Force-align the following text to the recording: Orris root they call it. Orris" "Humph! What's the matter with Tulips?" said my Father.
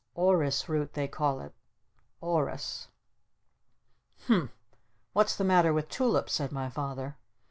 Orris 0.15 0.67
root 0.67 0.93
they 0.93 1.07
call 1.07 1.41
it. 1.41 1.53
Orris" 2.21 2.87
"Humph! 4.25 4.49
What's 5.13 5.35
the 5.35 5.43
matter 5.43 5.73
with 5.73 5.89
Tulips?" 5.89 6.33
said 6.33 6.51
my 6.51 6.71
Father. 6.71 7.17